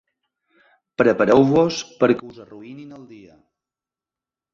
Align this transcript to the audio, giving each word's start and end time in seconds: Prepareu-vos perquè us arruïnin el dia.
Prepareu-vos 1.01 1.77
perquè 1.99 2.29
us 2.31 2.39
arruïnin 2.45 2.97
el 3.01 3.05
dia. 3.13 3.37